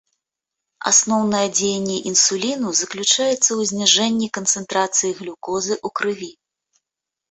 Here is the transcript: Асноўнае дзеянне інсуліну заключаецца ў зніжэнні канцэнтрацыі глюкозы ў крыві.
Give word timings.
Асноўнае 0.91 1.41
дзеянне 1.57 1.97
інсуліну 2.13 2.69
заключаецца 2.81 3.39
ў 3.39 3.61
зніжэнні 3.75 4.27
канцэнтрацыі 4.41 5.17
глюкозы 5.23 5.73
ў 5.85 5.89
крыві. 6.01 6.37